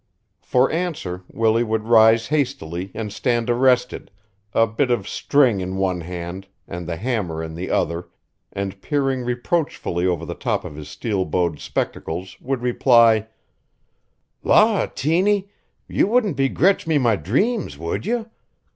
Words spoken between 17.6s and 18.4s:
would you?